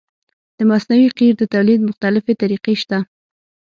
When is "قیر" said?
1.17-1.33